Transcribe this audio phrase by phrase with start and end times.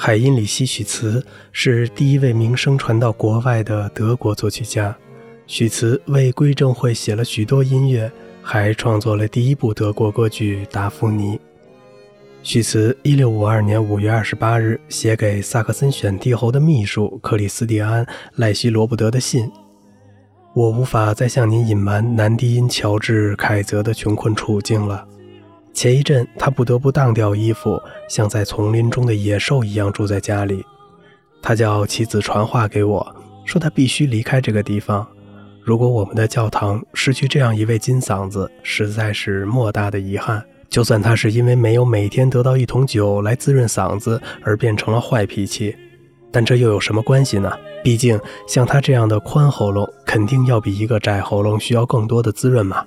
[0.00, 1.20] 海因里希·许茨
[1.50, 4.96] 是第一位名声传到国外的德国作曲家。
[5.48, 8.08] 许茨为归正会写了许多音乐，
[8.40, 11.36] 还创作了第一部德国歌剧《达芙妮》。
[12.44, 18.04] 许茨1652年5月28日写给萨克森选帝侯的秘书克里斯蒂安·
[18.36, 19.50] 赖希罗布德的信
[20.54, 25.04] ：“我无法再向您隐瞒南迪因乔治·凯泽的穷困处境了。”
[25.78, 30.66] 前一阵，他不得不当掉衣服，像在丛林中的野兽一样住在家里。
[31.40, 35.06] 他叫妻子传话给我，说他必须离开这个地方。
[35.62, 40.44] 如果我们的教堂失去这样一位金嗓子，实在是莫大的遗憾。
[40.68, 45.76] 就算他是因为没有每天得到一桶酒来滋润嗓子而变成了坏脾气，
[46.32, 47.52] 但这又有什么关系呢？
[47.84, 48.18] 毕竟
[48.48, 52.84] 像他这样的宽喉咙，肯定要比一个窄喉咙需要更多的滋润嘛。